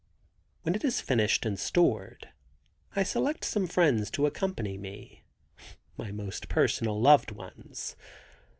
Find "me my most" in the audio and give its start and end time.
4.75-6.49